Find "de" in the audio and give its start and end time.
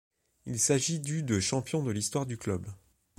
1.21-1.39, 1.83-1.91